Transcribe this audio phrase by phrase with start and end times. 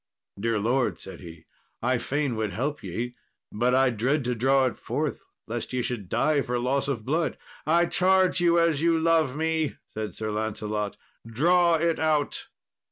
[0.39, 1.45] "Dear lord," said he,
[1.83, 3.15] "I fain would help ye;
[3.51, 7.37] but I dread to draw it forth, lest ye should die for loss of blood."
[7.67, 12.47] "I charge you as you love me," said Sir Lancelot, "draw it out."